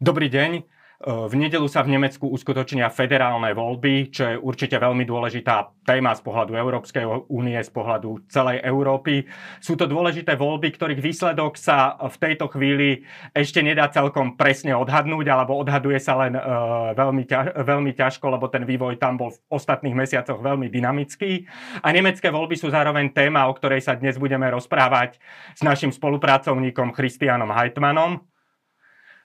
[0.00, 0.64] Dobrý deň.
[1.04, 6.24] V nedelu sa v Nemecku uskutočnia federálne voľby, čo je určite veľmi dôležitá téma z
[6.24, 9.28] pohľadu Európskej únie, z pohľadu celej Európy.
[9.60, 13.04] Sú to dôležité voľby, ktorých výsledok sa v tejto chvíli
[13.36, 18.48] ešte nedá celkom presne odhadnúť, alebo odhaduje sa len uh, veľmi, ťaž, veľmi ťažko, lebo
[18.48, 21.44] ten vývoj tam bol v ostatných mesiacoch veľmi dynamický.
[21.84, 25.20] A nemecké voľby sú zároveň téma, o ktorej sa dnes budeme rozprávať
[25.52, 28.29] s našim spolupracovníkom Christianom Heitmanom.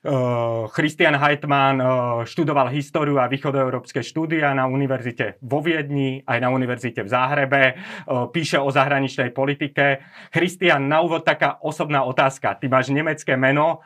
[0.05, 6.53] Uh, Christian Heitmann uh, študoval históriu a východoeurópske štúdia na univerzite vo Viedni, aj na
[6.53, 10.05] univerzite v Záhrebe, uh, píše o zahraničnej politike.
[10.29, 12.53] Christian, na úvod taká osobná otázka.
[12.53, 13.81] Ty máš nemecké meno,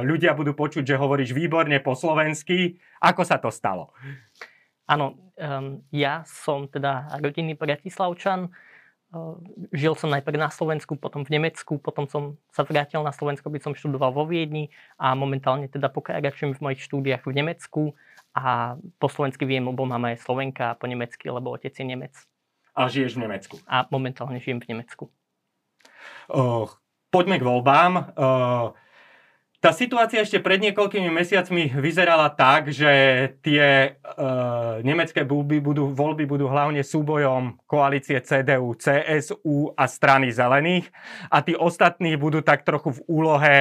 [0.00, 2.80] ľudia budú počuť, že hovoríš výborne po slovensky.
[3.04, 3.92] Ako sa to stalo?
[4.88, 5.36] Áno,
[5.92, 8.48] ja som teda rodinný Bratislavčan,
[9.74, 13.58] žil som najprv na Slovensku, potom v Nemecku, potom som sa vrátil na Slovensko, by
[13.58, 14.70] som študoval vo Viedni
[15.02, 17.82] a momentálne teda pokračujem v mojich štúdiách v Nemecku
[18.30, 22.14] a po slovensky viem, lebo mama je Slovenka a po nemecky, lebo otec je Nemec.
[22.78, 23.58] A žiješ v Nemecku?
[23.66, 25.10] A momentálne žijem v Nemecku.
[26.30, 26.70] Uh,
[27.10, 28.14] poďme k voľbám.
[28.14, 28.78] Uh,
[29.60, 32.88] tá situácia ešte pred niekoľkými mesiacmi vyzerala tak, že
[33.44, 34.18] tie e,
[34.80, 40.88] nemecké voľby budú, voľby budú hlavne súbojom koalície CDU, CSU a strany zelených
[41.28, 43.56] a tí ostatní budú tak trochu v úlohe,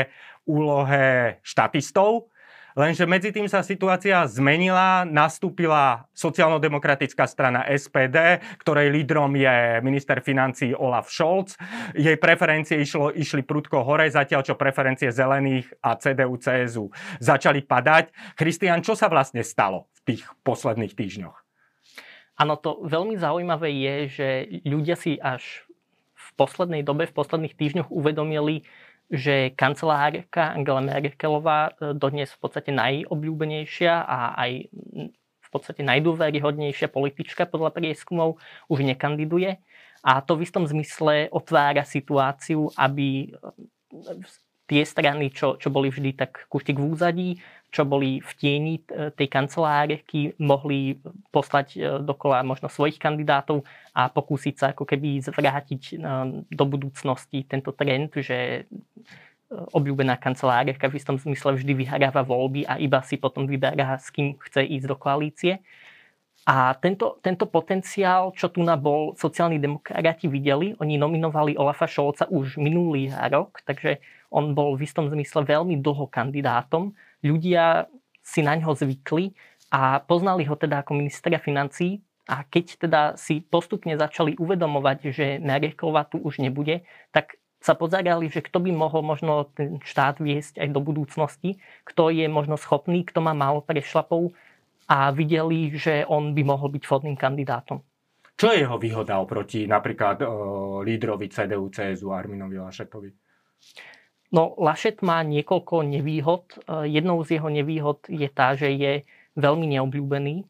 [0.48, 2.32] úlohe štatistov.
[2.78, 10.74] Lenže medzi tým sa situácia zmenila, nastúpila sociálno-demokratická strana SPD, ktorej lídrom je minister financí
[10.78, 11.58] Olaf Scholz.
[11.98, 18.14] Jej preferencie išlo, išli prudko hore, zatiaľ čo preferencie zelených a CDU, CSU začali padať.
[18.38, 21.38] Christian, čo sa vlastne stalo v tých posledných týždňoch?
[22.40, 24.28] Áno, to veľmi zaujímavé je, že
[24.64, 25.68] ľudia si až
[26.16, 28.64] v poslednej dobe, v posledných týždňoch uvedomili,
[29.10, 34.70] že kancelárka Angela Merkelová e, dodnes v podstate najobľúbenejšia a aj
[35.42, 38.38] v podstate najdôveryhodnejšia politička podľa prieskumov
[38.70, 39.58] už nekandiduje.
[40.06, 43.50] A to v istom zmysle otvára situáciu, aby e,
[44.70, 47.30] tie strany, čo, čo boli vždy tak kuštik v úzadí,
[47.74, 51.02] čo boli v tieni e, tej kancelárky, mohli
[51.34, 53.66] poslať dokola možno svojich kandidátov
[53.98, 55.98] a pokúsiť sa ako keby zvrátiť
[56.46, 58.70] do budúcnosti tento trend, že
[59.50, 64.38] obľúbená kancelárka v istom zmysle vždy vyhráva voľby a iba si potom vyberá, s kým
[64.38, 65.62] chce ísť do koalície.
[66.46, 72.26] A tento, tento potenciál, čo tu na bol sociálni demokrati videli, oni nominovali Olafa Šolca
[72.32, 74.02] už minulý rok, takže
[74.34, 76.94] on bol v istom zmysle veľmi dlho kandidátom
[77.24, 77.88] ľudia
[78.24, 79.34] si na ňo zvykli
[79.74, 82.00] a poznali ho teda ako ministra financí
[82.30, 88.32] a keď teda si postupne začali uvedomovať, že Merkelová tu už nebude, tak sa pozerali,
[88.32, 93.04] že kto by mohol možno ten štát viesť aj do budúcnosti, kto je možno schopný,
[93.04, 94.32] kto má málo prešlapov
[94.90, 97.84] a videli, že on by mohol byť vhodným kandidátom.
[98.40, 100.32] Čo je jeho výhoda oproti napríklad o,
[100.80, 103.12] lídrovi CDU, CSU Arminovi Lašetovi?
[104.32, 106.64] No, Lašet má niekoľko nevýhod.
[106.64, 109.04] E, jednou z jeho nevýhod je tá, že je
[109.36, 110.36] veľmi neobľúbený.
[110.40, 110.46] E,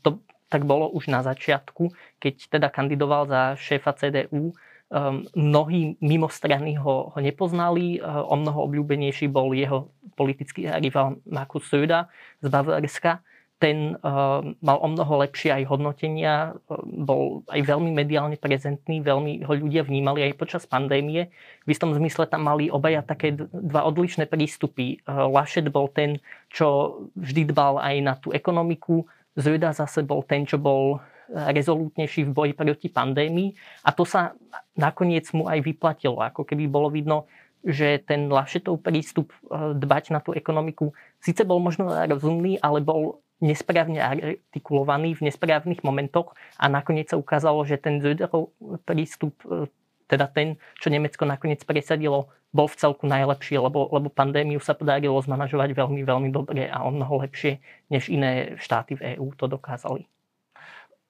[0.00, 4.56] to tak bolo už na začiatku, keď teda kandidoval za šéfa CDU.
[4.86, 4.98] E,
[5.34, 7.98] mnohí mimo strany ho, ho nepoznali.
[8.02, 12.08] O mnoho obľúbenejší bol jeho politický rival Markus Söder
[12.40, 13.20] z Bavarska
[13.56, 19.52] ten uh, mal o mnoho lepšie aj hodnotenia, bol aj veľmi mediálne prezentný, veľmi ho
[19.56, 21.32] ľudia vnímali aj počas pandémie.
[21.64, 25.00] V istom zmysle tam mali obaja také dva odlišné prístupy.
[25.08, 26.20] Lašet bol ten,
[26.52, 30.96] čo vždy dbal aj na tú ekonomiku, Zöda zase bol ten, čo bol
[31.32, 33.54] rezolútnejší v boji proti pandémii.
[33.86, 34.34] A to sa
[34.78, 36.22] nakoniec mu aj vyplatilo.
[36.22, 37.26] Ako keby bolo vidno,
[37.66, 44.00] že ten Lašetov prístup dbať na tú ekonomiku síce bol možno rozumný, ale bol nesprávne
[44.00, 46.32] artikulovaný v nesprávnych momentoch.
[46.56, 48.54] A nakoniec sa ukázalo, že ten Zöderov
[48.88, 49.68] prístup, e,
[50.08, 55.20] teda ten, čo Nemecko nakoniec presadilo, bol v celku najlepší, lebo, lebo pandémiu sa podarilo
[55.20, 57.60] zmanažovať veľmi, veľmi dobre a o mnoho lepšie,
[57.92, 60.08] než iné štáty v EÚ to dokázali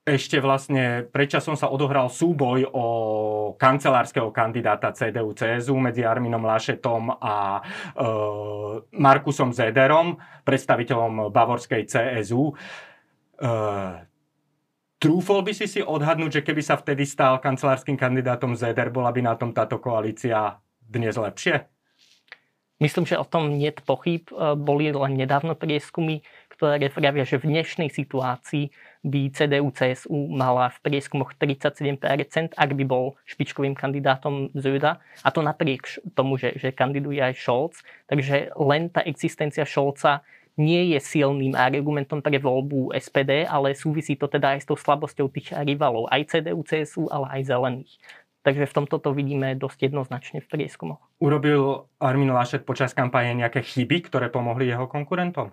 [0.06, 2.86] ešte vlastne predčasom sa odohral súboj o
[3.58, 7.62] kancelárskeho kandidáta CDU-CSU medzi Arminom Lašetom a e,
[8.94, 10.14] Markusom Zederom,
[10.46, 12.54] predstaviteľom bavorskej CSU.
[12.54, 13.50] E,
[15.02, 19.26] trúfol by si si odhadnúť, že keby sa vtedy stal kancelárským kandidátom Zeder, bola by
[19.26, 21.66] na tom táto koalícia dnes lepšie?
[22.76, 24.22] Myslím, že o tom nie pochyb.
[24.30, 26.22] E, boli len nedávno prieskumy,
[26.56, 28.72] ktoré vravia, že v dnešnej situácii
[29.04, 35.04] by CDU-CSU mala v prieskumoch 37%, ak by bol špičkovým kandidátom Zöda.
[35.20, 37.84] A to napriek tomu, že, že kandiduje aj Scholz.
[38.08, 40.24] Takže len tá existencia Scholza
[40.56, 45.28] nie je silným argumentom pre voľbu SPD, ale súvisí to teda aj s tou slabosťou
[45.28, 47.92] tých rivalov, aj CDU, CSU, ale aj zelených.
[48.40, 51.02] Takže v tomto to vidíme dosť jednoznačne v prieskumoch.
[51.18, 55.50] Urobil Armin Laschet počas kampane nejaké chyby, ktoré pomohli jeho konkurentom?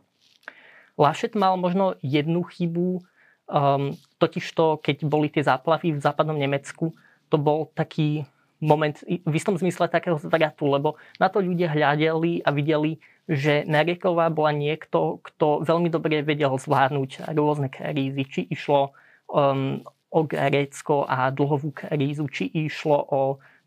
[0.98, 3.02] Laschet mal možno jednu chybu,
[3.50, 6.94] um, totiž to, keď boli tie záplavy v západnom Nemecku,
[7.34, 8.30] to bol taký
[8.64, 14.32] moment v istom zmysle takého zvratu, lebo na to ľudia hľadeli a videli, že Nereková
[14.32, 18.24] bola niekto, kto veľmi dobre vedel zvládnuť rôzne krízy.
[18.24, 18.96] Či išlo
[19.28, 23.22] um, o Grécko a dlhovú krízu, či išlo o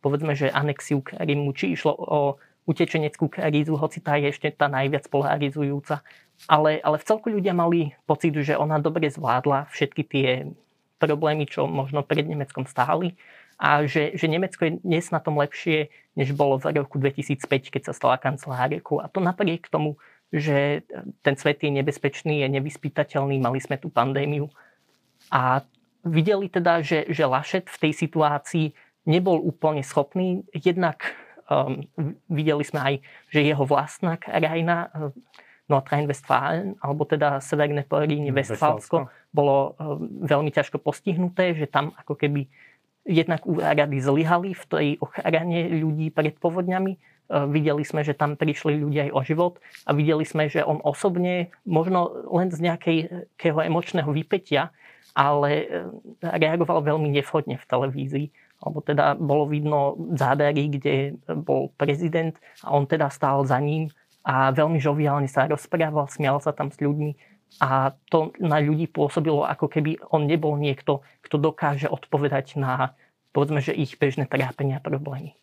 [0.06, 2.20] povedzme, že anexiu Krymu, či išlo o
[2.66, 6.02] utečeneckú krízu, hoci tá je ešte tá najviac polarizujúca.
[6.50, 10.28] Ale, ale v celku ľudia mali pocit, že ona dobre zvládla všetky tie
[11.00, 13.16] problémy, čo možno pred Nemeckom stáli
[13.56, 17.82] a že, že Nemecko je dnes na tom lepšie, než bolo v roku 2005, keď
[17.88, 19.00] sa stala kancelárkou.
[19.00, 19.96] A to napriek tomu,
[20.28, 20.84] že
[21.24, 24.52] ten svet je nebezpečný, je nevyspytateľný, mali sme tú pandémiu.
[25.32, 25.64] A
[26.04, 28.66] videli teda, že, že Lašet v tej situácii
[29.08, 30.44] nebol úplne schopný.
[30.52, 31.16] Jednak
[31.50, 31.82] um,
[32.28, 32.94] videli sme aj,
[33.30, 35.10] že jeho vlastná krajina um,
[35.66, 42.46] Nordrhein-Westfalen, alebo teda Severné Poríne, Westfalsko, bolo um, veľmi ťažko postihnuté, že tam ako keby
[43.06, 46.98] jednak úrady zlyhali v tej ochrane ľudí pred povodňami.
[47.26, 49.54] Videli sme, že tam prišli ľudia aj o život
[49.86, 54.70] a videli sme, že on osobne, možno len z nejakého emočného vypetia,
[55.14, 55.66] ale
[56.22, 58.26] reagoval veľmi nevhodne v televízii.
[58.60, 60.94] Alebo teda bolo vidno zábery, kde
[61.44, 62.32] bol prezident
[62.64, 63.92] a on teda stál za ním
[64.26, 67.14] a veľmi žoviálne sa rozprával, smial sa tam s ľuďmi
[67.62, 72.92] a to na ľudí pôsobilo, ako keby on nebol niekto, kto dokáže odpovedať na,
[73.30, 75.38] povedzme, že ich bežné trápenia a problémy.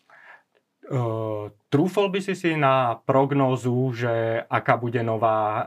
[0.84, 5.64] Uh, trúfol by si si na prognózu, že aká bude nová uh,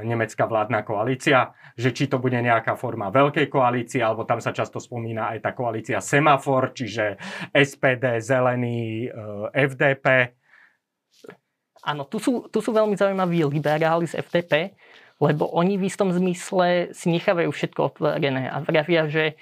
[0.00, 1.52] nemecká vládna koalícia?
[1.76, 5.50] Že či to bude nejaká forma veľkej koalície, alebo tam sa často spomína aj tá
[5.52, 7.20] koalícia Semafor, čiže
[7.52, 10.32] SPD, Zelený, uh, FDP.
[11.84, 14.72] Áno, tu sú, tu sú veľmi zaujímaví liberáli z FDP,
[15.20, 19.36] lebo oni v istom zmysle si nechávajú všetko otvorené a vravia, že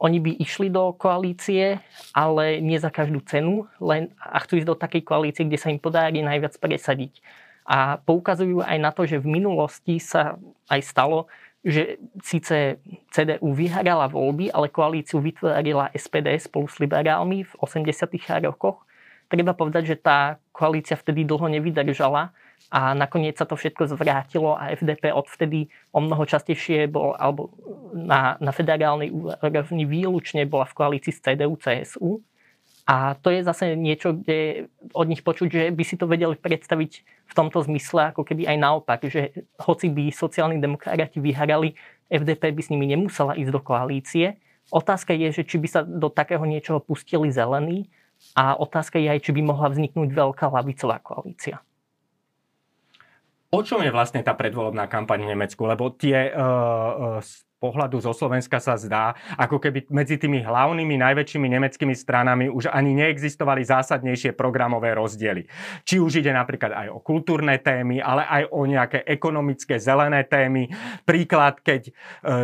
[0.00, 1.76] oni by išli do koalície,
[2.16, 5.76] ale nie za každú cenu, len a chcú ísť do takej koalície, kde sa im
[5.76, 7.20] podarí najviac presadiť.
[7.68, 10.40] A poukazujú aj na to, že v minulosti sa
[10.72, 11.28] aj stalo,
[11.60, 12.80] že síce
[13.12, 18.16] CDU vyhrala voľby, ale koalíciu vytvorila SPD spolu s liberálmi v 80.
[18.48, 18.80] rokoch.
[19.28, 22.32] Treba povedať, že tá koalícia vtedy dlho nevydržala
[22.68, 27.50] a nakoniec sa to všetko zvrátilo a FDP odvtedy o mnoho častejšie bol, alebo
[27.96, 32.22] na, na federálnej úrovni výlučne bola v koalícii s CDU, CSU.
[32.86, 36.92] A to je zase niečo, kde od nich počuť, že by si to vedeli predstaviť
[37.30, 41.78] v tomto zmysle, ako keby aj naopak, že hoci by sociálni demokrati vyhrali,
[42.10, 44.42] FDP by s nimi nemusela ísť do koalície.
[44.74, 47.86] Otázka je, že či by sa do takého niečoho pustili zelení
[48.34, 51.62] a otázka je aj, či by mohla vzniknúť veľká lavicová koalícia.
[53.50, 55.66] O čom je vlastne tá predvolebná kampaň v Nemecku?
[55.66, 57.18] Lebo tie uh,
[57.60, 62.96] pohľadu zo Slovenska sa zdá, ako keby medzi tými hlavnými najväčšími nemeckými stranami už ani
[62.96, 65.44] neexistovali zásadnejšie programové rozdiely.
[65.84, 70.72] Či už ide napríklad aj o kultúrne témy, ale aj o nejaké ekonomické zelené témy.
[71.04, 71.92] Príklad, keď e,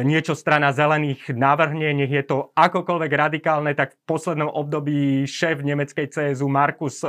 [0.05, 6.13] niečo strana zelených navrhne, nech je to akokoľvek radikálne, tak v poslednom období šéf nemeckej
[6.13, 7.09] CSU Markus e,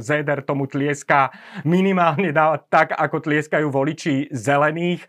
[0.00, 1.28] Zeder tomu tlieska
[1.68, 5.04] minimálne dá tak, ako tlieskajú voliči zelených.
[5.04, 5.08] E,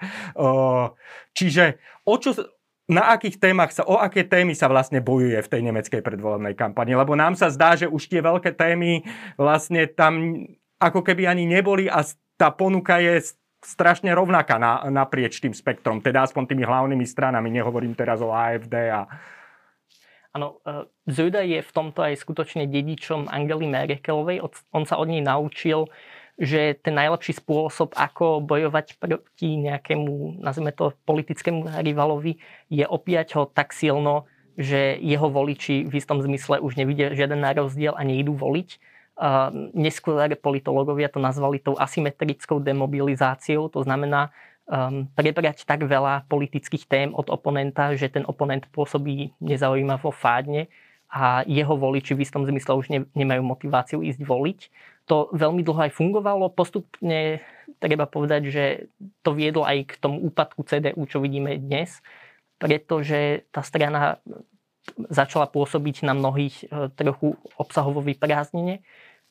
[1.32, 2.38] čiže o čo,
[2.86, 6.94] na akých témach sa, o aké témy sa vlastne bojuje v tej nemeckej predvolebnej kampani.
[6.94, 9.02] Lebo nám sa zdá, že už tie veľké témy
[9.42, 10.46] vlastne tam
[10.78, 12.06] ako keby ani neboli a
[12.38, 13.34] tá ponuka je
[13.66, 18.94] strašne rovnaká na, naprieč tým spektrom, teda aspoň tými hlavnými stranami, nehovorím teraz o AFD
[18.94, 19.10] a...
[20.36, 24.44] Áno, e, Zuda je v tomto aj skutočne dedičom Angely Merkelovej.
[24.76, 25.90] On sa od nej naučil
[26.36, 32.36] že ten najlepší spôsob, ako bojovať proti nejakému, nazvime to, politickému rivalovi,
[32.68, 34.28] je opiať ho tak silno,
[34.60, 38.70] že jeho voliči v istom zmysle už nevidia žiaden rozdiel a nejdú voliť.
[39.16, 44.36] Uh, neskôr politológovia to nazvali tou asymetrickou demobilizáciou, to znamená
[44.68, 50.68] um, prebrať tak veľa politických tém od oponenta, že ten oponent pôsobí nezaujímavo fádne
[51.08, 54.60] a jeho voliči v istom zmysle už ne, nemajú motiváciu ísť voliť
[55.06, 56.54] to veľmi dlho aj fungovalo.
[56.54, 57.42] Postupne
[57.78, 58.66] treba povedať, že
[59.22, 62.02] to viedlo aj k tomu úpadku CDU, čo vidíme dnes,
[62.58, 64.18] pretože tá strana
[65.10, 68.86] začala pôsobiť na mnohých e, trochu obsahovo vyprázdnenie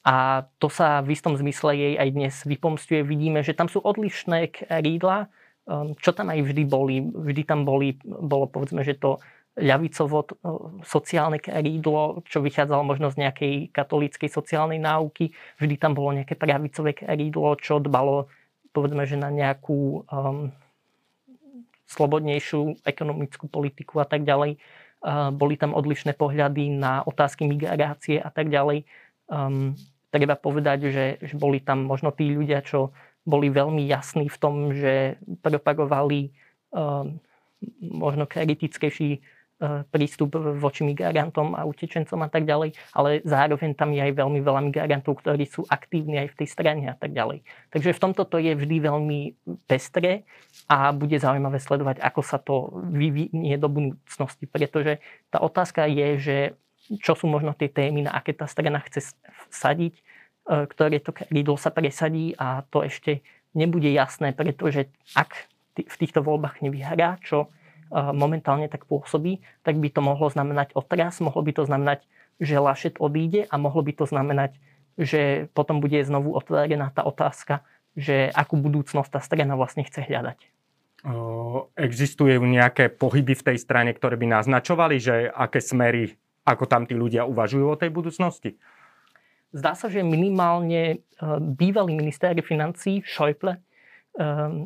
[0.05, 3.01] a to sa v istom zmysle jej aj dnes vypomstuje.
[3.01, 5.33] Vidíme, že tam sú odlišné krídla,
[5.65, 7.01] ehm, čo tam aj vždy boli.
[7.01, 9.17] Vždy tam boli, bolo povedzme, že to
[9.55, 10.27] ľavicovo
[10.83, 15.31] sociálne krídlo, čo vychádzalo možno z nejakej katolíckej sociálnej náuky.
[15.63, 18.27] Vždy tam bolo nejaké pravicové krídlo, čo dbalo
[18.75, 20.51] povedzme, že na nejakú um,
[21.87, 24.59] slobodnejšiu ekonomickú politiku a tak ďalej.
[24.99, 28.83] Uh, boli tam odlišné pohľady na otázky migrácie a tak ďalej.
[29.31, 29.79] Um,
[30.11, 32.91] treba povedať, že, že boli tam možno tí ľudia, čo
[33.23, 36.35] boli veľmi jasní v tom, že propagovali
[36.75, 37.23] um,
[37.81, 39.23] možno kritickejší
[39.89, 44.61] prístup voči migrantom a utečencom a tak ďalej, ale zároveň tam je aj veľmi veľa
[44.71, 47.43] migrantov, ktorí sú aktívni aj v tej strane a tak ďalej.
[47.73, 49.21] Takže v tomto to je vždy veľmi
[49.65, 50.29] pestré
[50.69, 56.37] a bude zaujímavé sledovať, ako sa to vyvinie do budúcnosti, pretože tá otázka je, že
[57.01, 59.17] čo sú možno tie témy, na aké tá strana chce
[59.49, 60.03] sadiť, e,
[60.69, 63.25] ktoré to krídlo sa presadí a to ešte
[63.57, 67.51] nebude jasné, pretože ak v týchto voľbách nevyhrá, čo
[67.93, 72.07] momentálne tak pôsobí, tak by to mohlo znamenať otras, mohlo by to znamenať,
[72.43, 74.59] že Lašet odíde a mohlo by to znamenať,
[74.99, 80.39] že potom bude znovu otvorená tá otázka, že akú budúcnosť tá strana vlastne chce hľadať.
[81.77, 86.17] Existujú nejaké pohyby v tej strane, ktoré by naznačovali, že aké smery,
[86.49, 88.57] ako tam tí ľudia uvažujú o tej budúcnosti?
[89.55, 90.97] Zdá sa, že minimálne e,
[91.39, 93.61] bývalý minister financí Schäuble, e,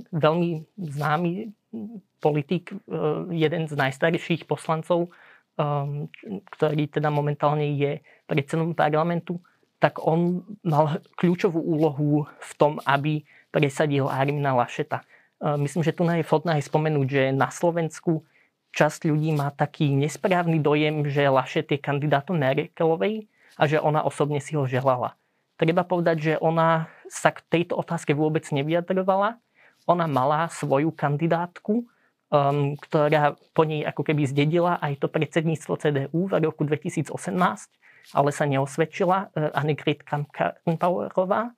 [0.09, 1.53] veľmi známy
[2.19, 2.77] politik, e,
[3.35, 5.11] jeden z najstarších poslancov,
[5.59, 6.07] um,
[6.55, 9.43] ktorý teda momentálne je predsedom parlamentu,
[9.79, 13.23] tak on mal kľúčovú úlohu v tom, aby
[13.55, 15.03] presadil Armina Lašeta.
[15.03, 15.05] E,
[15.63, 18.27] myslím, že tu je vhodné aj spomenúť, že na Slovensku
[18.75, 23.27] časť ľudí má taký nesprávny dojem, že Lašet je kandidátom Merkelovej
[23.59, 25.19] a že ona osobne si ho želala.
[25.59, 29.43] Treba povedať, že ona sa k tejto otázke vôbec nevyjadrovala.
[29.91, 31.89] Ona mala svoju kandidátku,
[32.29, 37.13] um, ktorá po nej ako keby zdedila aj to predsedníctvo CDU v roku 2018,
[38.17, 41.53] ale sa neosvedčila, uh, Annegret Kramp-Karrenbauerová.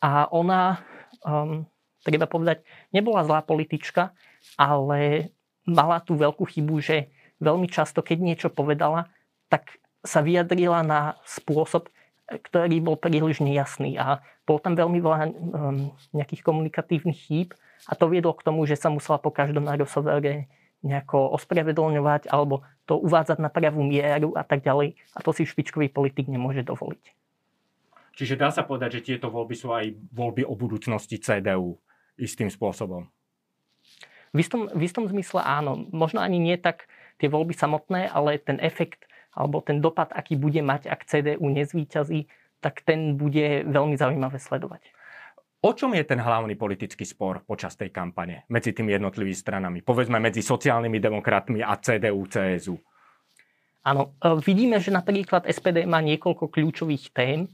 [0.00, 0.80] A ona,
[1.24, 1.68] um,
[2.04, 4.16] treba povedať, nebola zlá politička,
[4.56, 5.32] ale
[5.64, 7.08] mala tú veľkú chybu, že
[7.40, 9.08] veľmi často, keď niečo povedala,
[9.48, 11.88] tak sa vyjadrila na spôsob,
[12.28, 17.48] ktorý bol príliš nejasný a bol tam veľmi veľa um, nejakých komunikatívnych chýb
[17.84, 20.48] a to viedlo k tomu, že sa musela po každom rozhovore
[20.84, 25.00] nejako ospravedlňovať alebo to uvádzať na pravú mieru a tak ďalej.
[25.16, 27.04] A to si špičkový politik nemôže dovoliť.
[28.14, 31.80] Čiže dá sa povedať, že tieto voľby sú aj voľby o budúcnosti CDU
[32.14, 33.10] istým spôsobom.
[34.30, 35.88] V istom, v istom zmysle áno.
[35.90, 36.86] Možno ani nie tak
[37.18, 42.30] tie voľby samotné, ale ten efekt alebo ten dopad, aký bude mať, ak CDU nezvíťazí,
[42.62, 44.80] tak ten bude veľmi zaujímavé sledovať.
[45.64, 49.78] O čom je ten hlavný politický spor počas tej kampane medzi tými jednotlivými stranami?
[49.80, 52.76] Povedzme medzi sociálnymi demokratmi a CDU, CSU.
[53.84, 57.48] Áno, e, vidíme, že napríklad SPD má niekoľko kľúčových tém.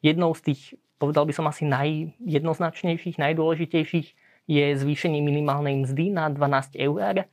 [0.00, 0.62] Jednou z tých,
[0.96, 4.08] povedal by som asi najjednoznačnejších, najdôležitejších
[4.48, 7.28] je zvýšenie minimálnej mzdy na 12 eur,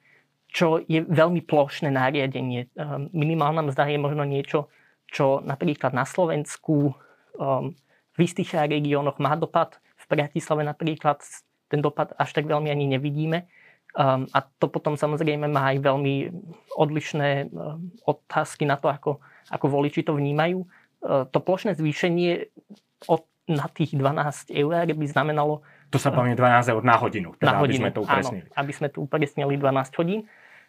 [0.58, 2.66] čo je veľmi plošné nariadenie.
[2.66, 4.74] E, minimálna mzda je možno niečo,
[5.06, 6.98] čo napríklad na Slovensku
[7.38, 7.72] um,
[8.12, 11.20] v istých regiónoch má dopad Bratislave napríklad
[11.68, 13.44] ten dopad až tak veľmi ani nevidíme.
[13.98, 16.16] Um, a to potom samozrejme má aj veľmi
[16.80, 19.20] odlišné um, otázky na to, ako,
[19.52, 20.64] ako voliči to vnímajú.
[21.04, 22.48] Uh, to plošné zvýšenie
[23.12, 25.64] od, na tých 12 eur by znamenalo...
[25.92, 28.48] To sa povie 12 eur na hodinu, teda, na hodinu, aby sme to upresnili.
[28.48, 30.20] Áno, aby sme tu upresnili 12 hodín,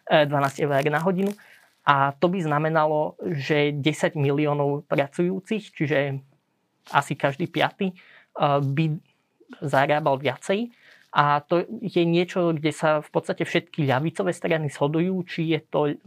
[0.09, 1.31] 12 eh, eur na hodinu.
[1.85, 6.21] A to by znamenalo, že 10 miliónov pracujúcich, čiže
[6.93, 7.93] asi každý piaty,
[8.37, 8.97] uh, by
[9.61, 10.69] zarábal viacej.
[11.09, 15.97] A to je niečo, kde sa v podstate všetky ľavicové strany shodujú, či je to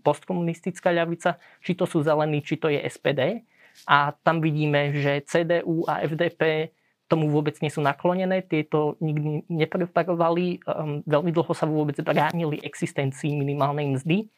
[0.00, 3.44] postkomunistická ľavica, či to sú zelení, či to je SPD.
[3.84, 6.72] A tam vidíme, že CDU a FDP
[7.08, 13.32] tomu vôbec nie sú naklonené, tieto nikdy nepropagovali, um, veľmi dlho sa vôbec bránili existencii
[13.32, 14.28] minimálnej mzdy,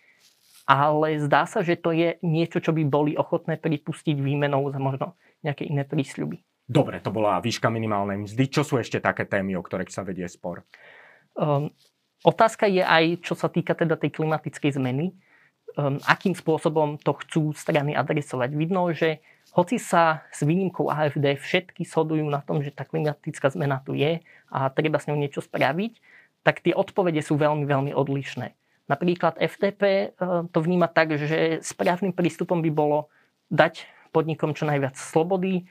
[0.70, 5.18] ale zdá sa, že to je niečo, čo by boli ochotné pripustiť výmenou za možno
[5.42, 6.38] nejaké iné prísľuby.
[6.70, 8.44] Dobre, to bola výška minimálnej mzdy.
[8.46, 10.62] Čo sú ešte také témy, o ktorých sa vedie spor?
[11.34, 11.74] Um,
[12.22, 15.10] otázka je aj, čo sa týka teda tej klimatickej zmeny.
[15.78, 18.50] Akým spôsobom to chcú strany adresovať.
[18.54, 19.22] Vidno, že
[19.54, 24.22] hoci sa s výnimkou AFD všetky shodujú na tom, že tá klimatická zmena tu je
[24.50, 25.98] a treba s ňou niečo spraviť,
[26.46, 28.54] tak tie odpovede sú veľmi, veľmi odlišné.
[28.86, 30.06] Napríklad FTP e,
[30.50, 33.06] to vníma tak, že správnym prístupom by bolo
[33.50, 35.64] dať podnikom čo najviac slobody, e,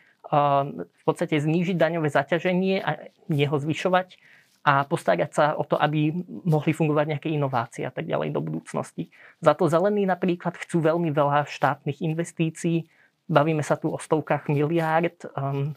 [0.76, 4.20] v podstate znížiť daňové zaťaženie a nie ho zvyšovať
[4.60, 6.12] a postarať sa o to, aby
[6.44, 9.08] mohli fungovať nejaké inovácie a tak ďalej do budúcnosti.
[9.40, 12.84] Za to zelení napríklad chcú veľmi veľa štátnych investícií,
[13.30, 15.72] bavíme sa tu o stovkách miliárd um,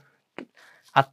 [0.97, 1.07] a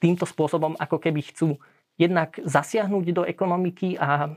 [0.00, 1.60] týmto spôsobom ako keby chcú
[2.00, 4.32] jednak zasiahnuť do ekonomiky a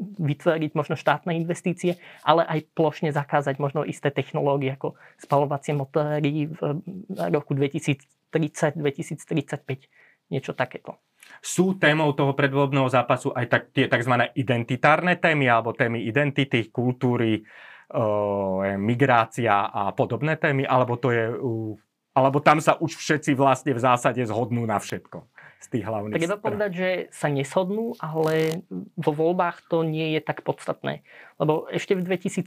[0.00, 6.60] vytvoriť možno štátne investície, ale aj plošne zakázať možno isté technológie ako spalovacie motory v
[7.28, 9.60] roku 2030, 2035,
[10.32, 10.96] niečo takéto.
[11.38, 14.34] Sú témou toho predvolebného zápasu aj tak, tie tzv.
[14.34, 17.42] identitárne témy alebo témy identity, kultúry, e,
[18.74, 21.24] migrácia a podobné témy, alebo to je
[22.10, 26.40] alebo tam sa už všetci vlastne v zásade zhodnú na všetko z tých hlavných Treba
[26.40, 28.64] povedať, že sa neshodnú, ale
[28.96, 31.04] vo voľbách to nie je tak podstatné.
[31.36, 32.44] Lebo ešte v 2017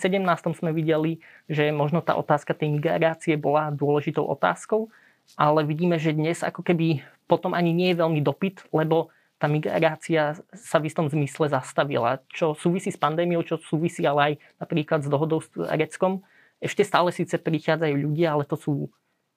[0.58, 4.90] sme videli, že možno tá otázka tej migrácie bola dôležitou otázkou,
[5.40, 9.10] ale vidíme, že dnes ako keby potom ani nie je veľmi dopyt, lebo
[9.42, 14.34] tá migrácia sa v istom zmysle zastavila, čo súvisí s pandémiou, čo súvisí ale aj
[14.64, 16.24] napríklad s dohodou s Tureckom.
[16.64, 18.88] Ešte stále síce prichádzajú ľudia, ale to sú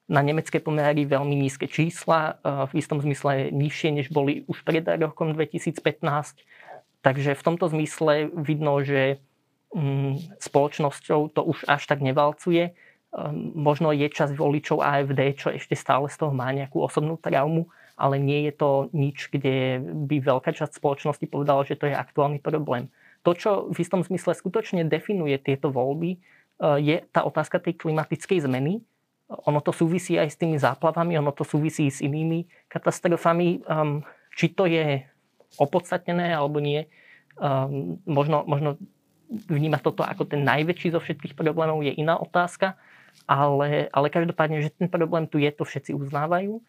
[0.07, 2.39] na nemecké pomery veľmi nízke čísla,
[2.71, 5.83] v istom zmysle nižšie, než boli už pred rokom 2015.
[7.03, 9.19] Takže v tomto zmysle vidno, že
[9.75, 12.79] mm, spoločnosťou to už až tak nevalcuje.
[13.15, 17.71] Ehm, možno je časť voličov AFD, čo ešte stále z toho má nejakú osobnú traumu,
[17.95, 22.43] ale nie je to nič, kde by veľká časť spoločnosti povedala, že to je aktuálny
[22.43, 22.93] problém.
[23.25, 26.19] To, čo v istom zmysle skutočne definuje tieto voľby, e,
[26.79, 28.85] je tá otázka tej klimatickej zmeny,
[29.27, 33.59] ono to súvisí aj s tými záplavami, ono to súvisí s inými katastrofami.
[33.67, 35.03] Um, či to je
[35.59, 36.87] opodstatnené alebo nie,
[38.07, 38.79] možno, možno
[39.29, 42.79] vnímať toto ako ten najväčší zo všetkých problémov je iná otázka,
[43.25, 46.61] ale, ale každopádne, že ten problém tu je, to všetci uznávajú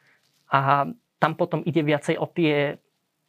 [0.48, 0.88] a
[1.20, 2.80] tam potom ide viacej o tie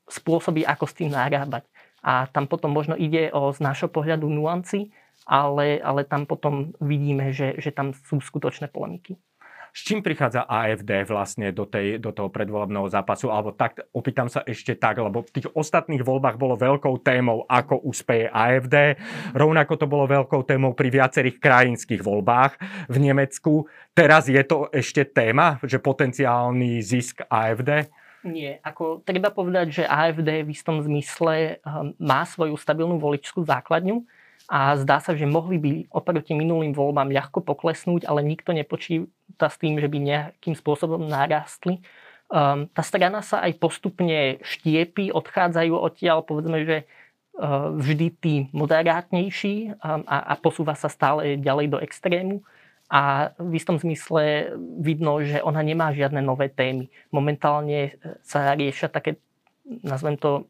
[0.09, 1.67] spôsoby, ako s tým narábať.
[2.01, 4.95] A tam potom možno ide o z nášho pohľadu nuancy,
[5.27, 9.19] ale, ale tam potom vidíme, že, že tam sú skutočné polemiky.
[9.73, 13.29] S čím prichádza AFD vlastne do, tej, do toho predvolebného zápasu?
[13.29, 17.85] Alebo tak, opýtam sa ešte tak, lebo v tých ostatných voľbách bolo veľkou témou, ako
[17.85, 18.99] úspeje AFD.
[19.37, 23.69] Rovnako to bolo veľkou témou pri viacerých krajinských voľbách v Nemecku.
[23.93, 27.91] Teraz je to ešte téma, že potenciálny zisk AFD?
[28.27, 34.03] Nie, ako treba povedať, že AFD v istom zmysle ehm, má svoju stabilnú voličskú základňu
[34.51, 39.13] a zdá sa, že mohli by oproti minulým voľbám ľahko poklesnúť, ale nikto nepočíta
[39.47, 41.79] s tým, že by nejakým spôsobom narastli.
[42.27, 49.79] Um, tá strana sa aj postupne štiepi, odchádzajú odtiaľ, povedzme, že uh, vždy tí moderátnejší
[49.79, 52.43] um, a, a posúva sa stále ďalej do extrému.
[52.89, 56.89] A v istom zmysle vidno, že ona nemá žiadne nové témy.
[57.13, 59.21] Momentálne sa riešia také,
[59.85, 60.49] nazvem to,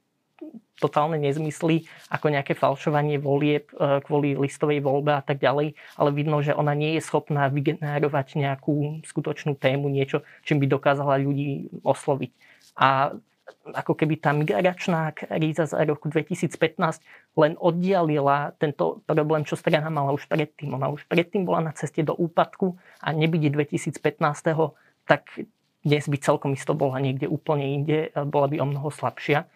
[0.79, 6.39] totálne nezmysly, ako nejaké falšovanie volieb e, kvôli listovej voľbe a tak ďalej, ale vidno,
[6.39, 12.33] že ona nie je schopná vygenerovať nejakú skutočnú tému, niečo, čím by dokázala ľudí osloviť.
[12.79, 13.19] A
[13.75, 17.01] ako keby tá migračná kríza z roku 2015
[17.37, 20.73] len oddialila tento problém, čo strana mala už predtým.
[20.73, 23.99] Ona už predtým bola na ceste do úpadku a nebyť 2015,
[25.09, 25.33] tak
[25.85, 29.49] dnes by celkom isto bola niekde úplne inde, bola by o mnoho slabšia.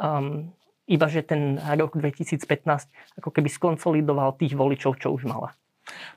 [0.00, 0.56] Um,
[0.90, 2.42] iba že ten rok 2015
[3.20, 5.54] ako keby skonsolidoval tých voličov, čo už mala.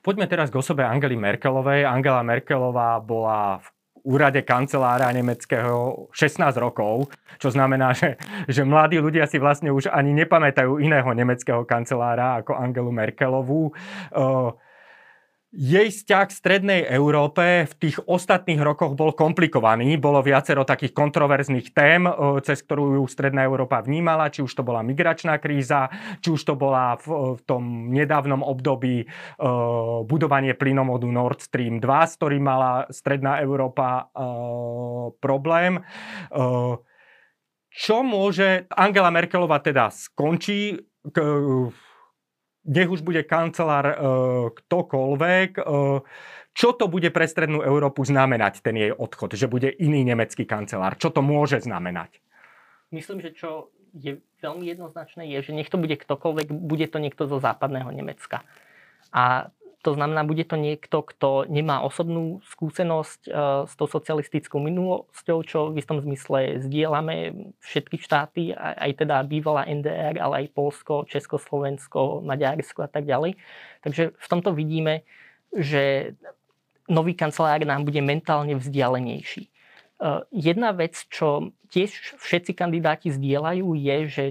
[0.01, 1.85] Poďme teraz k osobe Angely Merkelovej.
[1.85, 3.67] Angela Merkelová bola v
[4.03, 7.07] úrade kancelára nemeckého 16 rokov,
[7.39, 8.19] čo znamená, že,
[8.51, 13.71] že mladí ľudia si vlastne už ani nepamätajú iného nemeckého kancelára ako Angelu Merkelovú.
[15.53, 20.01] Jej vzťah k Strednej Európe v tých ostatných rokoch bol komplikovaný.
[20.01, 24.65] Bolo viacero takých kontroverzných tém, e, cez ktorú ju Stredná Európa vnímala, či už to
[24.65, 25.93] bola migračná kríza,
[26.25, 31.85] či už to bola v, v tom nedávnom období uh, budovanie plynomodu Nord Stream 2,
[31.85, 35.85] s ktorým mala Stredná Európa uh, problém.
[36.33, 36.81] Uh,
[37.69, 38.65] čo môže...
[38.73, 40.81] Angela Merkelová teda skončí
[41.13, 41.17] k,
[42.63, 43.95] nech už bude kancelár e,
[44.51, 45.63] ktokoľvek, e,
[46.53, 50.95] čo to bude pre Strednú Európu znamenať, ten jej odchod, že bude iný nemecký kancelár?
[51.01, 52.21] Čo to môže znamenať?
[52.93, 57.25] Myslím, že čo je veľmi jednoznačné, je, že nech to bude ktokoľvek, bude to niekto
[57.25, 58.45] zo západného Nemecka.
[59.13, 63.31] A to znamená, bude to niekto, kto nemá osobnú skúsenosť e,
[63.67, 70.15] s tou socialistickou minulosťou, čo v istom zmysle zdieľame všetky štáty, aj teda bývalá NDR,
[70.23, 73.35] ale aj Polsko, Československo, Maďarsko a tak ďalej.
[73.83, 75.03] Takže v tomto vidíme,
[75.51, 76.15] že
[76.87, 79.43] nový kancelár nám bude mentálne vzdialenejší.
[79.43, 79.51] E,
[80.31, 84.25] jedna vec, čo tiež všetci kandidáti zdieľajú, je, že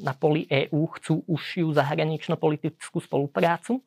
[0.00, 3.84] na poli EÚ chcú užšiu zahranično-politickú spoluprácu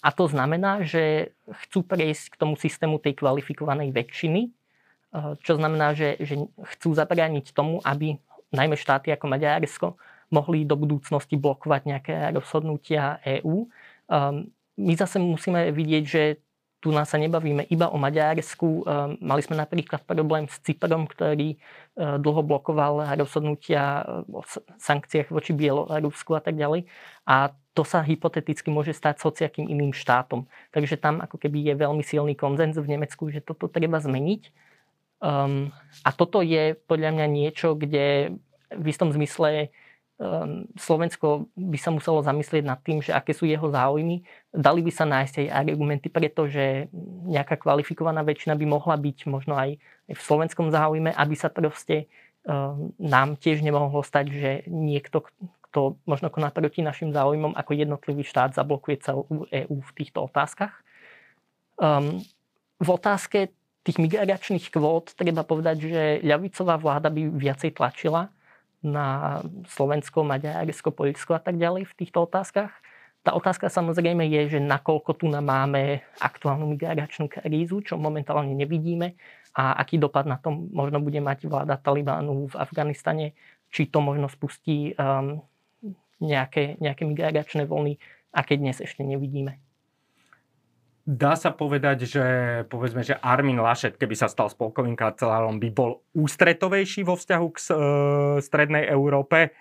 [0.00, 1.36] a to znamená, že
[1.68, 6.40] chcú prejsť k tomu systému tej kvalifikovanej väčšiny, eh, čo znamená, že, že
[6.76, 8.16] chcú zabrániť tomu, aby
[8.50, 9.86] najmä štáty ako Maďarsko
[10.30, 13.66] mohli do budúcnosti blokovať nejaké rozhodnutia EÚ.
[13.66, 16.22] Ehm, my zase musíme vidieť, že
[16.80, 18.68] tu nás sa nebavíme iba o Maďarsku.
[18.86, 24.40] Ehm, mali sme napríklad problém s Cyprom, ktorý eh, dlho blokoval rozhodnutia o
[24.78, 26.86] sankciách voči Bielorusku a tak ďalej.
[27.26, 30.44] A to sa hypoteticky môže stať sociakým iným štátom.
[30.68, 34.52] Takže tam ako keby je veľmi silný konzenz v Nemecku, že toto treba zmeniť.
[35.24, 35.72] Um,
[36.04, 38.36] a toto je podľa mňa niečo, kde
[38.68, 39.72] v istom zmysle
[40.20, 44.28] um, Slovensko by sa muselo zamyslieť nad tým, že aké sú jeho záujmy.
[44.52, 46.92] Dali by sa nájsť aj argumenty, pretože
[47.24, 52.12] nejaká kvalifikovaná väčšina by mohla byť možno aj v slovenskom záujme, aby sa proste
[52.44, 55.24] um, nám tiež nemohlo stať, že niekto,
[55.70, 60.74] kto možno koná proti našim záujmom, ako jednotlivý štát zablokuje celú EÚ v týchto otázkach.
[61.78, 62.18] Um,
[62.82, 63.54] v otázke
[63.86, 68.28] tých migračných kvót treba povedať, že ľavicová vláda by viacej tlačila
[68.82, 72.72] na Slovensko, Maďarsko, Poľsko a tak ďalej v týchto otázkach.
[73.20, 79.12] Tá otázka samozrejme je, že nakoľko tu máme aktuálnu migračnú krízu, čo momentálne nevidíme
[79.52, 83.36] a aký dopad na tom možno bude mať vláda Talibánu v Afganistane,
[83.68, 85.44] či to možno spustí um,
[86.20, 87.96] nejaké, nejaké migračné vlny,
[88.30, 89.58] aké dnes ešte nevidíme.
[91.10, 92.24] Dá sa povedať, že
[92.70, 97.58] povedzme, že Armin Laschet, keby sa stal spolkovým kancelárom, by bol ústretovejší vo vzťahu k
[97.58, 97.64] e,
[98.44, 99.56] strednej Európe,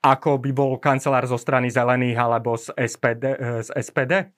[0.00, 3.24] ako by bol kancelár zo strany zelených alebo z SPD?
[3.34, 4.32] E, z SPD?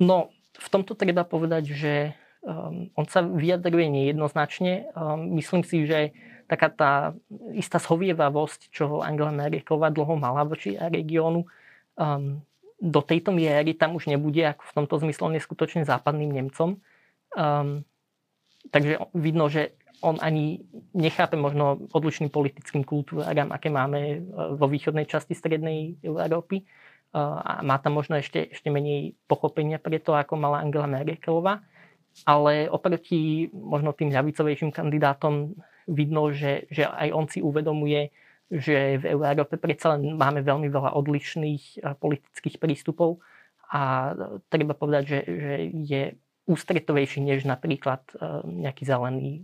[0.00, 1.94] No, v tomto treba povedať, že
[2.40, 4.88] um, on sa vyjadruje nejednoznačne.
[4.96, 6.16] Um, myslím si, že
[6.46, 6.92] taká tá
[7.52, 11.44] istá schovievavosť, čo Angela Merkelová dlho mala voči regiónu,
[11.98, 12.40] um,
[12.76, 16.78] do tejto miery tam už nebude, ako v tomto zmysle on je skutočne západným Nemcom.
[17.34, 17.82] Um,
[18.70, 20.60] takže vidno, že on ani
[20.92, 26.62] nechápe možno odlišným politickým kultúram, aké máme uh, vo východnej časti strednej Európy.
[27.16, 31.64] Uh, a má tam možno ešte, ešte menej pochopenia pre to, ako mala Angela Merkelová.
[32.24, 35.52] Ale oproti možno tým ľavicovejším kandidátom
[35.86, 38.10] vidno, že, že aj on si uvedomuje,
[38.46, 43.18] že v Európe predsa len máme veľmi veľa odlišných eh, politických prístupov
[43.66, 44.14] a
[44.46, 46.02] treba povedať, že, že je
[46.46, 49.42] ústretovejší než napríklad eh, nejaký zelený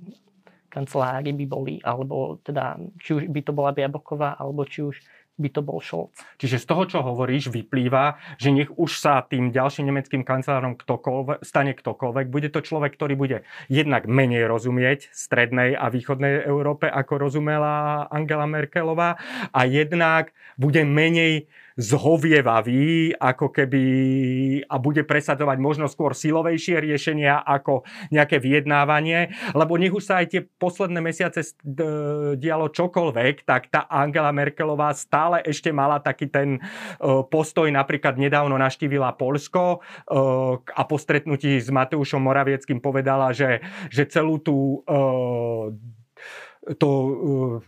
[0.72, 4.96] kancelári by boli, alebo teda, či už by to bola Biaboková, alebo či už
[5.40, 6.12] by to bol Scholz.
[6.36, 11.40] Čiže z toho, čo hovoríš, vyplýva, že nech už sa tým ďalším nemeckým kancelárom ktokoľvek,
[11.40, 12.26] stane ktokoľvek.
[12.28, 13.38] Bude to človek, ktorý bude
[13.72, 19.16] jednak menej rozumieť strednej a východnej Európe, ako rozumela Angela Merkelová
[19.50, 23.84] a jednak bude menej zhovievavý, ako keby
[24.68, 30.26] a bude presadzovať možno skôr silovejšie riešenia ako nejaké vyjednávanie, lebo nech už sa aj
[30.32, 31.56] tie posledné mesiace
[32.36, 36.60] dialo čokoľvek, tak tá Angela Merkelová stále ešte mala taký ten e,
[37.28, 40.16] postoj, napríklad nedávno naštívila Polsko e,
[40.60, 45.92] a po stretnutí s Mateušom Moravieckým povedala, že, že celú tú e,
[46.78, 47.12] to uh,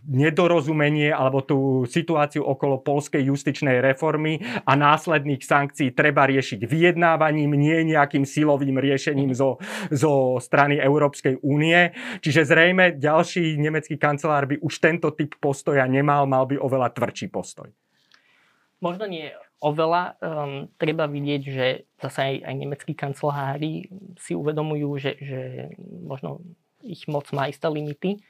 [0.07, 7.91] nedorozumenie alebo tú situáciu okolo polskej justičnej reformy a následných sankcií treba riešiť vyjednávaním, nie
[7.91, 9.59] nejakým silovým riešením zo,
[9.91, 11.91] zo strany Európskej únie.
[12.23, 17.27] Čiže zrejme ďalší nemecký kancelár by už tento typ postoja nemal, mal by oveľa tvrdší
[17.27, 17.67] postoj.
[18.79, 19.27] Možno nie
[19.59, 20.15] oveľa.
[20.23, 21.67] Um, treba vidieť, že
[21.99, 25.39] zase aj, aj nemeckí kancelári si uvedomujú, že, že
[25.83, 26.39] možno
[26.85, 28.21] ich moc má isté limity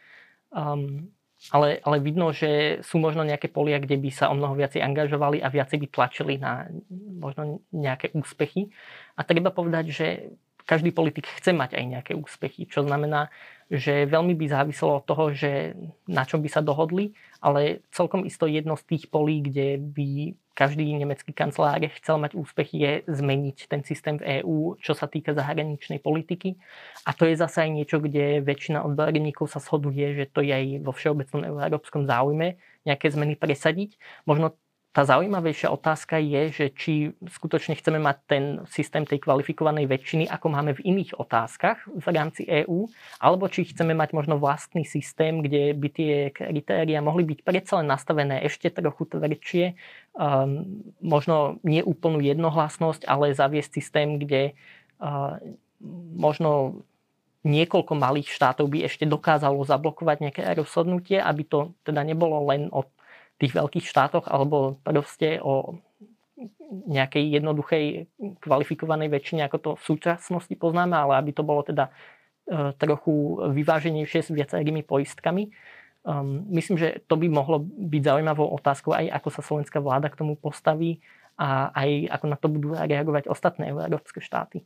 [0.55, 1.11] Um,
[1.51, 5.43] ale, ale vidno, že sú možno nejaké polia, kde by sa o mnoho viacej angažovali
[5.43, 6.71] a viacej by tlačili na
[7.19, 8.71] možno nejaké úspechy.
[9.19, 10.07] A treba povedať, že
[10.65, 13.29] každý politik chce mať aj nejaké úspechy, čo znamená,
[13.69, 15.77] že veľmi by záviselo od toho, že
[16.09, 17.13] na čom by sa dohodli,
[17.43, 22.75] ale celkom isto jedno z tých polí, kde by každý nemecký kancelár chcel mať úspechy,
[22.79, 26.55] je zmeniť ten systém v EÚ, čo sa týka zahraničnej politiky.
[27.03, 30.65] A to je zase aj niečo, kde väčšina odborníkov sa shoduje, že to je aj
[30.81, 32.55] vo všeobecnom európskom záujme
[32.87, 33.99] nejaké zmeny presadiť.
[34.23, 34.55] Možno
[34.95, 36.93] tá zaujímavejšia otázka je, že či
[37.27, 42.47] skutočne chceme mať ten systém tej kvalifikovanej väčšiny, ako máme v iných otázkach v rámci
[42.47, 42.87] EÚ,
[43.19, 47.91] alebo či chceme mať možno vlastný systém, kde by tie kritéria mohli byť predsa len
[47.91, 49.75] nastavené ešte trochu tvrdšie,
[50.15, 50.63] um,
[51.03, 54.55] možno nie úplnú jednohlasnosť, ale zaviesť systém, kde
[55.03, 55.35] uh,
[56.15, 56.79] možno
[57.43, 62.87] niekoľko malých štátov by ešte dokázalo zablokovať nejaké rozhodnutie, aby to teda nebolo len o
[63.39, 65.79] tých veľkých štátoch alebo proste o
[66.67, 68.11] nejakej jednoduchej
[68.43, 71.87] kvalifikovanej väčšine, ako to v súčasnosti poznáme, ale aby to bolo teda
[72.47, 75.51] e, trochu vyváženejšie s viacerými poistkami.
[76.05, 80.21] Um, myslím, že to by mohlo byť zaujímavou otázkou aj ako sa slovenská vláda k
[80.21, 81.01] tomu postaví
[81.33, 84.61] a aj ako na to budú reagovať ostatné európske štáty.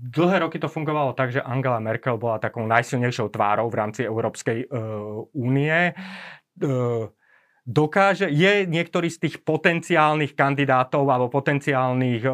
[0.00, 4.66] Dlhé roky to fungovalo tak, že Angela Merkel bola takou najsilnejšou tvárou v rámci Európskej
[5.36, 5.92] únie.
[6.58, 7.12] Uh,
[7.68, 12.30] dokáže, je niektorý z tých potenciálnych kandidátov alebo potenciálnych e,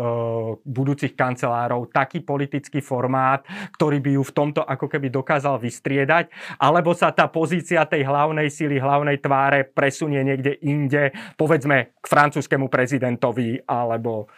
[0.63, 3.43] budúcich kancelárov taký politický formát,
[3.75, 6.31] ktorý by ju v tomto ako keby dokázal vystriedať,
[6.63, 12.71] alebo sa tá pozícia tej hlavnej síly, hlavnej tváre presunie niekde inde, povedzme k francúzskému
[12.71, 14.31] prezidentovi alebo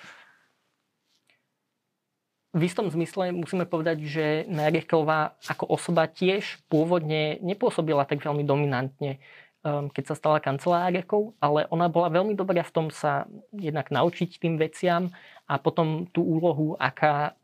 [2.57, 9.21] v istom zmysle musíme povedať, že Merkelová ako osoba tiež pôvodne nepôsobila tak veľmi dominantne
[9.67, 14.55] keď sa stala kancelárkou, ale ona bola veľmi dobrá v tom sa jednak naučiť tým
[14.61, 15.11] veciam
[15.51, 17.35] a potom tú úlohu, aká,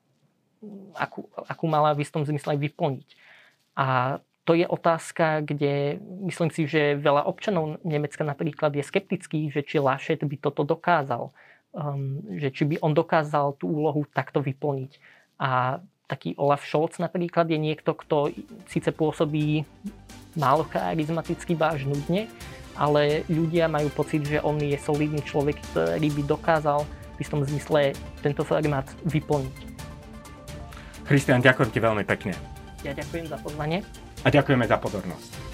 [0.94, 3.08] akú, akú mala v istom zmysle vyplniť.
[3.74, 9.62] A to je otázka, kde myslím si, že veľa občanov Nemecka napríklad je skeptický, že
[9.62, 11.30] či Laschet by toto dokázal.
[11.72, 15.00] Um, že či by on dokázal tú úlohu takto vyplniť.
[15.40, 15.80] A
[16.12, 18.28] taký Olaf Scholz napríklad je niekto, kto
[18.68, 19.64] síce pôsobí
[20.36, 22.28] málo charizmaticky váž nudne,
[22.76, 26.84] ale ľudia majú pocit, že on je solidný človek, ktorý by dokázal
[27.16, 29.56] v istom zmysle tento formát vyplniť.
[31.08, 32.36] Christian, ďakujem ti veľmi pekne.
[32.84, 33.80] Ja ďakujem za pozvanie.
[34.24, 35.51] A ďakujeme za pozornosť.